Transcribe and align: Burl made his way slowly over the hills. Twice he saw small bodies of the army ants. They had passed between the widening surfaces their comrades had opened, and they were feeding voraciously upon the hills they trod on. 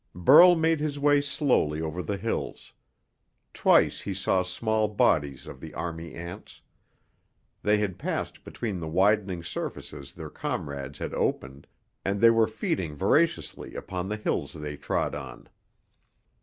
Burl 0.15 0.55
made 0.55 0.79
his 0.79 0.97
way 0.97 1.21
slowly 1.21 1.79
over 1.79 2.01
the 2.01 2.17
hills. 2.17 2.73
Twice 3.53 4.01
he 4.01 4.15
saw 4.15 4.41
small 4.41 4.87
bodies 4.87 5.45
of 5.45 5.59
the 5.59 5.75
army 5.75 6.15
ants. 6.15 6.61
They 7.61 7.77
had 7.77 7.99
passed 7.99 8.43
between 8.43 8.79
the 8.79 8.87
widening 8.87 9.43
surfaces 9.43 10.13
their 10.13 10.31
comrades 10.31 10.97
had 10.97 11.13
opened, 11.13 11.67
and 12.03 12.19
they 12.19 12.31
were 12.31 12.47
feeding 12.47 12.95
voraciously 12.95 13.75
upon 13.75 14.09
the 14.09 14.17
hills 14.17 14.53
they 14.53 14.75
trod 14.75 15.13
on. 15.13 15.47